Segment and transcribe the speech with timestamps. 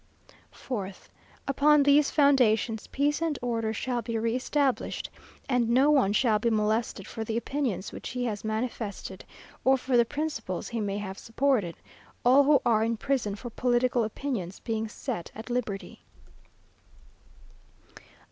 [0.51, 1.09] "4th.
[1.47, 5.11] Upon these foundations, peace and order shall be re established,
[5.47, 9.23] and no one shall be molested for the opinions which he has manifested,
[9.63, 11.75] or for the principles he may have supported,
[12.25, 16.01] all who are in prison for political opinions being set at liberty."